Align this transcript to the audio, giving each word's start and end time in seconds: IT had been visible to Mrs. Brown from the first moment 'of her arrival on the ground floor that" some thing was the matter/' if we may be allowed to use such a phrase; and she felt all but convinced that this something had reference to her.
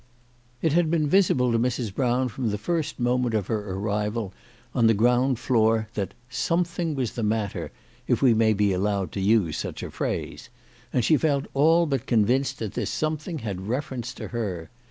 IT 0.63 0.73
had 0.73 0.89
been 0.89 1.07
visible 1.07 1.51
to 1.51 1.59
Mrs. 1.59 1.93
Brown 1.93 2.27
from 2.27 2.49
the 2.49 2.57
first 2.57 2.99
moment 2.99 3.35
'of 3.35 3.45
her 3.45 3.71
arrival 3.75 4.33
on 4.73 4.87
the 4.87 4.95
ground 4.95 5.37
floor 5.37 5.89
that" 5.93 6.15
some 6.47 6.63
thing 6.63 6.95
was 6.95 7.11
the 7.13 7.21
matter/' 7.21 7.69
if 8.07 8.19
we 8.19 8.33
may 8.33 8.51
be 8.51 8.73
allowed 8.73 9.11
to 9.11 9.21
use 9.21 9.57
such 9.59 9.83
a 9.83 9.91
phrase; 9.91 10.49
and 10.91 11.05
she 11.05 11.17
felt 11.17 11.45
all 11.53 11.85
but 11.85 12.07
convinced 12.07 12.57
that 12.57 12.73
this 12.73 12.89
something 12.89 13.37
had 13.45 13.67
reference 13.67 14.11
to 14.15 14.29
her. 14.29 14.71